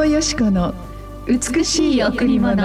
[0.00, 0.72] 藤よし子の
[1.26, 2.56] 美しい贈り物。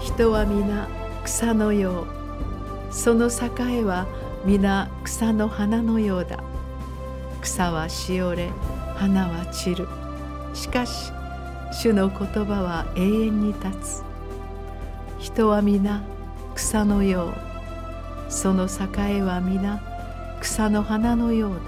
[0.00, 0.88] 人は皆
[1.24, 2.06] 草のよう。
[2.94, 4.06] その栄えは
[4.44, 6.38] 皆草の花のようだ。
[7.40, 8.48] 草はしおれ
[8.94, 9.88] 花は散る。
[10.54, 11.10] しかし
[11.72, 14.04] 主の言葉は永遠に立つ。
[15.18, 16.00] 人は皆
[16.54, 17.51] 草のよう。
[18.32, 19.80] その栄は皆
[20.40, 21.60] 草の花のようだ。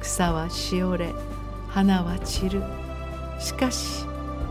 [0.00, 1.12] 草はしおれ
[1.68, 2.62] 花は散る。
[3.40, 4.06] しかし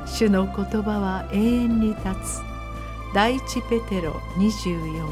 [0.05, 2.41] 主の言葉は永遠に立つ。
[3.16, 5.07] 第一ペテロ24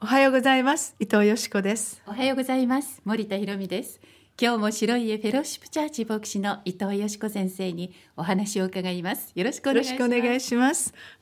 [0.00, 0.96] おはようございます。
[0.98, 2.02] 伊藤よしこです。
[2.06, 3.02] おはようございます。
[3.04, 4.00] 森田博美です。
[4.42, 9.32] 今日も白い家フェローシップチャーチ牧師の伊藤よしこ先生にお話を伺います。
[9.34, 9.92] よろしくお願いします。
[9.92, 10.74] よろしくお願いしま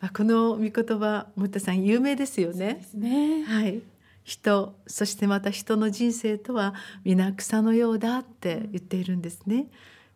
[0.02, 2.86] あ、この御言葉森田さん有名ですよね。
[2.94, 3.42] ね。
[3.42, 3.83] はい。
[4.22, 9.66] 人そしてまた人の人生とは皆草のようだって言っているんですね、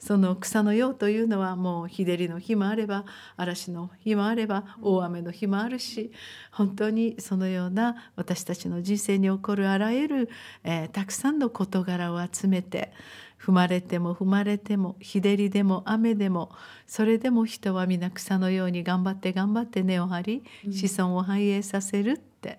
[0.04, 3.04] その草のようというのはもう日照りの日もあれば
[3.36, 6.10] 嵐の日もあれば大雨の日もあるし
[6.50, 10.30] 本当にそのような私たちの人生に起こるあらゆる、
[10.64, 12.92] えーたくさんの事柄を集めて
[13.40, 16.50] 踏まれても踏まれても日照りでも雨でも
[16.88, 22.58] それでも人は皆草のように頑張って頑張って根を張り子孫を繁栄させるって。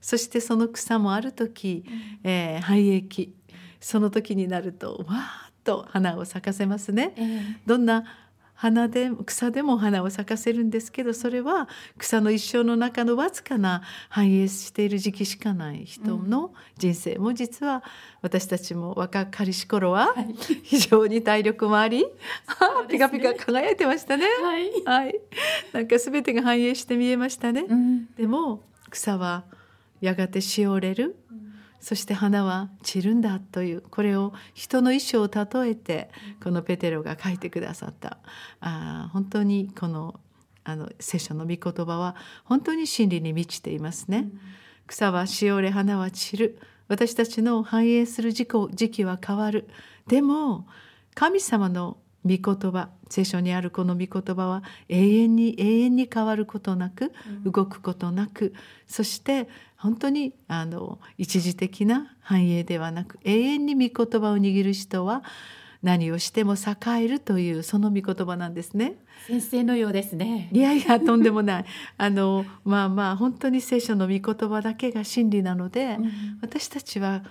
[0.00, 1.84] そしてその草もある時、
[2.24, 3.04] えー繁栄
[3.80, 7.12] その時になるとわーっと花を咲かせますね。
[7.16, 7.42] ええ。
[7.66, 8.04] どんな
[8.60, 11.66] 花で草でも花を咲かせるんですけどそれは
[11.96, 17.82] 草の一生の中のわずかな繁栄している時期しかない人の人生も実は
[18.20, 20.34] 私たちも若かりし頃ははい。
[20.62, 22.04] 非常に体力もあり、
[22.90, 24.26] ピカピカ輝いてましたね。
[24.42, 25.18] はい、はい、
[25.72, 27.64] なんか全てが反映して見えましたね。
[27.66, 28.14] うん。
[28.14, 28.60] でも
[28.90, 29.44] 草は
[30.02, 31.16] やがてしおれる、
[31.80, 36.10] そして花は散るんだというこれを人の意志を例えて
[36.42, 38.18] このペテロが書いてくださった。
[38.60, 40.20] あー本当にこの
[40.62, 44.28] あの聖書の御言葉は本当に真理に満ちていますね。
[44.86, 46.58] 草はしおれ花は散る。
[46.88, 48.46] 私たちの繁栄する時
[48.90, 49.68] 期は変わる。
[50.06, 50.66] でも
[51.14, 57.12] 神様の御言葉聖書にあるこの御言葉は永遠に永遠に変わることなく
[57.44, 58.52] 動くことなく
[58.86, 59.48] そして
[59.80, 65.22] 本当にあの一時的な繁栄ではなく永遠に御言葉を握る人は
[65.82, 68.96] 何をしても栄えるというその御言葉なんですね。
[69.26, 70.50] 先生のようですね。
[70.52, 71.64] いやいやとんでもない。
[71.96, 76.10] あのまあまあ本当に聖書の御言葉だけが真理なので、うん。
[76.42, 77.22] 私たちは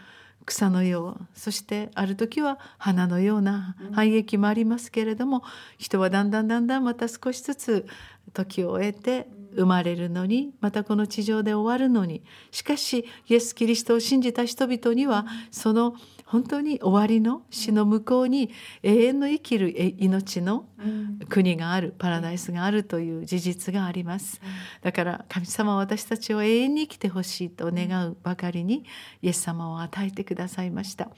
[0.46, 5.44] 草のようそしてある時は花のような繁栄期もありますけれども、
[5.78, 7.86] 人はだんだんだんだんまた少しずつ
[8.34, 9.28] 時を経て
[9.60, 18.52] 生まれるのにまたこの地上で終わるのにしかしイエス・キリストを信じた人々にはその本当に終わりの死の向こうに
[18.84, 21.20] 永遠の生きるえ命のうん。
[21.28, 24.40] 国があるパラダイスがあるという事実があります。
[24.82, 28.86] だから神様は私たちを永遠に生きてほしいと願うばかりに
[29.22, 31.10] イエス様を与えてくださいました。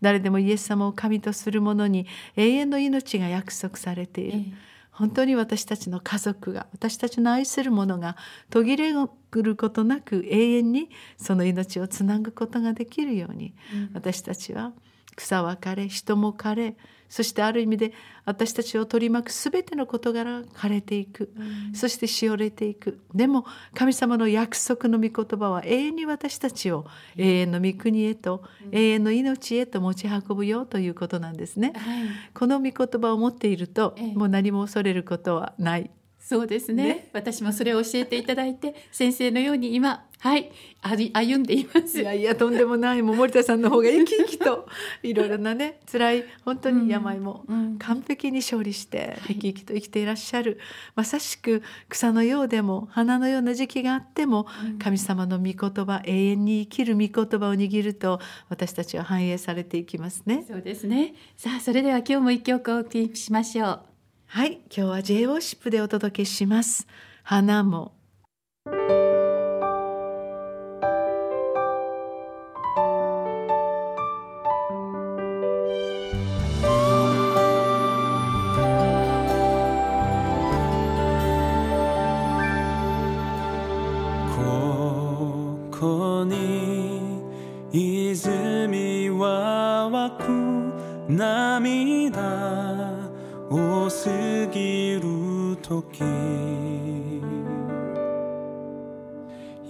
[0.00, 8.16] 誰でもイエス様を神とする者に永遠の命が約束されている、ええ本当に私たちの家族が私たちの愛する者が
[8.50, 13.54] 途切れることなく永遠にその命をつなぐことができるように、
[13.94, 14.72] 私たちは
[15.14, 16.76] 草は枯れ人も枯れ
[17.08, 17.92] そしてある意味で
[18.24, 21.32] 私たちを取り巻く全ての事柄が枯れていく、
[21.72, 23.00] そしてしおれていく。
[23.14, 26.86] でも神様の約束の御言葉は永遠に私たちを
[27.16, 31.72] 永遠の御国へと、永遠の命へと持ち運ぶよということなんですね。
[31.76, 32.08] はい。
[32.34, 34.14] この御言葉を持っていると、ええ。
[34.14, 35.90] もう何も恐れることはない。
[36.18, 36.84] そうですね。
[36.84, 37.08] ね。
[37.14, 40.50] 私もそれを教えていただいて先生のように今はい。
[40.80, 42.00] 歩歩んでいます。
[42.00, 43.02] いやいやとんでもない。
[43.02, 44.66] もう森田さんの方が生き生きと
[45.02, 47.78] いろいろなね辛い本当に病もうん。
[47.78, 50.58] 完璧に勝利して生き生きと生きていらっしゃる、
[50.96, 54.46] まさしく草のようでも花のような時期があっても
[54.78, 60.44] 神様の御言葉永遠に生きる御言葉を握ると私たちは繁栄されていきますね。
[60.48, 61.14] そうですね。
[61.36, 63.80] さあそれでは今日も一曲お送りしましょう。
[64.26, 64.54] はい。
[64.54, 66.86] 今日は J ウォーシップでお届けします。
[67.22, 67.92] 花も
[91.08, 92.20] 涙
[93.48, 94.10] 多す
[94.52, 96.02] ぎる時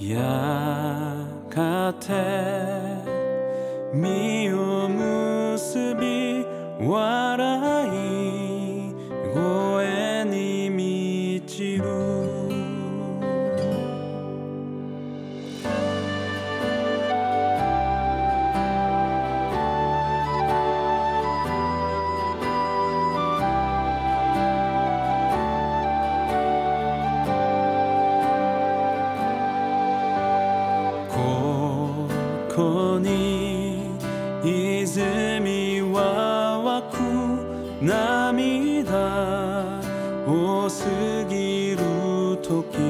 [0.01, 0.19] や
[1.49, 2.13] がて
[3.95, 6.45] 実を結び
[6.85, 7.38] 笑
[32.99, 33.79] に
[34.45, 39.81] 泉は湧く涙
[40.27, 40.85] 多す
[41.29, 41.79] ぎる
[42.43, 42.88] 時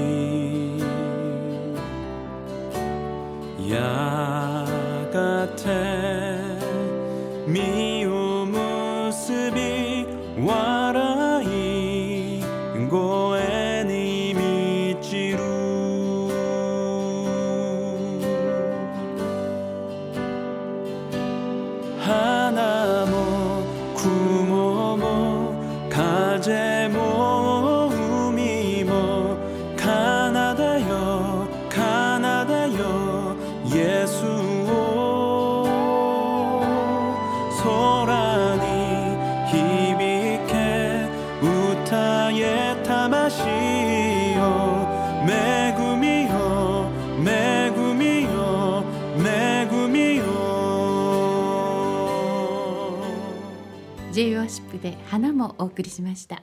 [54.78, 56.42] で花もお送りしました。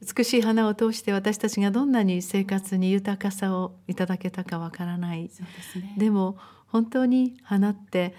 [0.00, 5.22] 美しい花を通して私たちがどんなに生活に豊かさをいただけたかわからない。
[5.22, 5.94] ね。
[5.96, 6.36] でも
[6.66, 8.14] 本当に花って、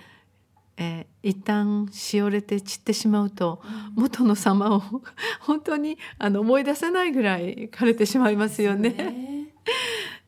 [0.77, 3.61] えー一旦しおれて散ってしまうと、
[3.95, 4.83] 元の様を
[5.39, 8.89] 本当にあの思い出せないぐらい枯れてしまいますよね。
[8.89, 9.47] ね。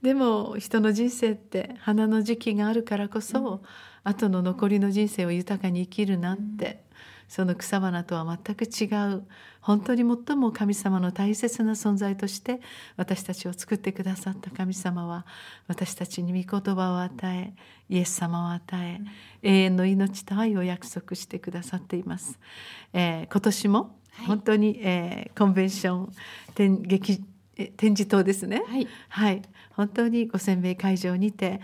[0.02, 3.62] でも人の人生って花の時期があるからこそ、
[4.06, 6.85] 後の残りの人生を豊かに生きるなって、
[7.28, 9.24] その草花とは全く違う
[9.62, 12.62] 本当に最も神様の大切な存在として
[12.98, 15.26] 私たちを作ってくださった神様は
[15.68, 17.54] 私たちに御言葉を与え
[17.90, 19.00] イエス様を与え
[19.42, 22.40] 永遠の命と愛を約束してくださっています。
[22.94, 24.26] えー今年もはい。
[24.28, 26.12] 本当に、えーコンベンション
[26.54, 27.24] 展劇
[27.58, 28.88] え展示棟ですね、はい。
[29.10, 29.42] はい、
[29.72, 31.62] 本当にご洗礼会場にて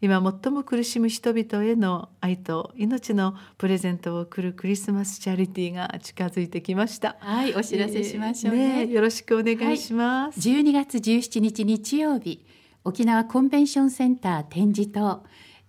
[0.00, 7.16] 今最も苦しむ人々への愛と命のプレゼントを送るクリスマスチャリティーが近づいてきました。
[7.20, 10.40] はいお知らせしましょうねねよろしくお願いします。
[10.40, 12.44] 12月17日日曜日
[12.84, 15.22] 沖縄コンベンションセンター展示棟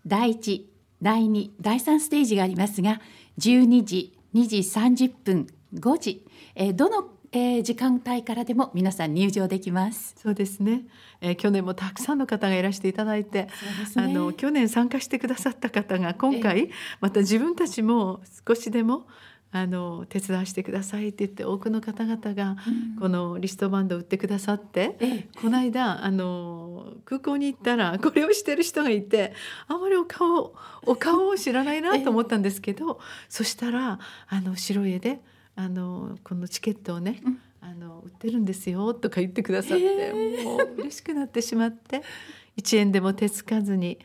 [0.07, 0.61] 第1
[1.01, 3.01] 第2第3ステージがありますが
[3.37, 6.25] 12時2時30分5時、
[6.55, 10.15] えーどの、えー時間帯からでも皆さん入場できます。
[10.17, 10.81] そうですね、
[11.21, 13.49] えー去年もたくさんの方がいらしていただいて、ね。
[13.95, 19.07] あの去年参加してくださった方が今回また自分たちも少しでも
[19.53, 22.57] あの手伝わしてくださいって言って多くの方々が
[22.99, 25.27] このリストバンドを売ってくださって、え。
[25.41, 29.33] この間あの空港に行ったらこれをしてる人がいて
[29.69, 30.53] あまりお顔
[30.85, 35.21] お顔を知らないなと思ったんですけど、そしたらあの白い絵で
[35.55, 37.21] あのこのチケットをね、
[37.61, 42.01] あの売ってるんですよとか言ってくださって、もう嬉しくなってしまって
[42.57, 43.99] 1円でも手つかずに。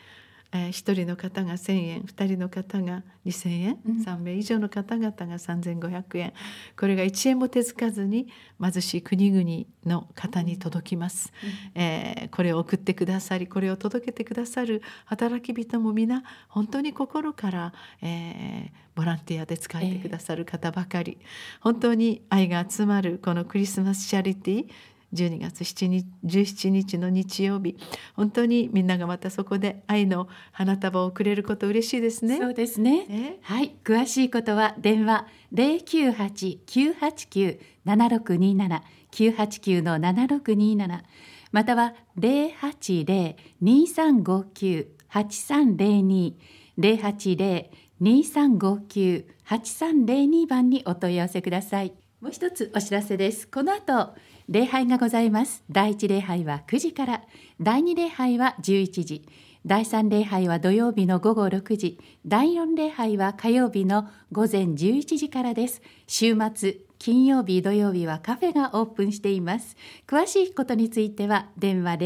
[0.53, 6.33] えー、1人の方が1,000円2人の方が2,000円、3名以上の方々が3,500円。
[6.79, 8.29] これが1円も手つかずに
[8.61, 11.33] 貧しい国々の方に届きます、
[11.75, 17.73] えーこれを送ってくださりこれを届けてくださる働き人も皆本当に心から、
[18.03, 21.19] えーボランティアで使えてくださる方ばかり、
[21.61, 24.69] 本当に愛が集まるこのクリスマスチャリティー
[25.15, 27.77] 12月7日17日の日曜日
[28.15, 32.39] 本当にみんながまたそこで愛の花束をくれること嬉しいですね。
[32.39, 33.07] そうですね。
[33.07, 41.05] ねはい、詳しいことは電話零九八九八九七六二七九八九の七六二七
[41.53, 46.37] または零八零二三五九八三零二
[46.77, 47.71] 零八零
[48.01, 52.06] 二三五九八三零二番にお問い合わせください。
[52.21, 53.47] もう一つお知らせです。
[53.47, 54.15] この後
[54.49, 55.63] 礼拝がございます。
[55.71, 57.23] 第一礼拝は9時から、
[57.61, 59.29] 第二礼拝は11時。
[59.67, 71.97] 第3礼拝は土曜日の午後6時第4礼拝は火曜日の午前11時からです週末金曜日土曜日はカフェがオープンしています詳しいことについては電話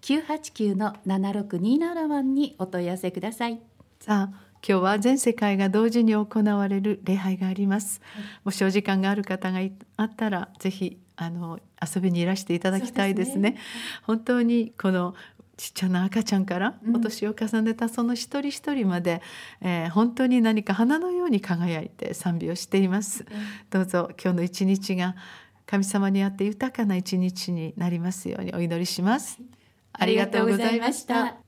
[0.00, 3.60] 098-989の7627番にお問い合わせください
[3.98, 8.00] さあ今日は全世界が同時に行われる礼拝があります、
[8.44, 11.60] もしお時間がある方がいあったらぜひあの
[11.94, 13.50] 遊びにいらしていただきたいですね。
[13.50, 13.58] ね。
[14.04, 15.14] 本当にこの
[15.58, 16.96] ちっちゃな赤ちゃんからうん。
[16.96, 19.20] お年を重ねたその一人一人まで、
[19.60, 23.26] えー本当に何か花のように輝いて賛美をしています。
[23.70, 25.14] どうぞ今日の一日が
[25.66, 29.38] 神様にあって豊かな一日になりますようにお祈りします。
[29.92, 31.43] ありがとうございました。